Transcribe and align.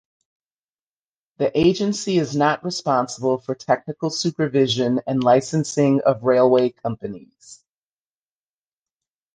The 1.37 1.55
Agency 1.55 2.17
is 2.17 2.35
not 2.35 2.65
responsible 2.65 3.37
for 3.37 3.53
technical 3.53 4.09
supervision 4.09 4.99
and 5.05 5.23
licensing 5.23 6.01
of 6.01 6.23
railway 6.23 6.71
companies. 6.71 7.63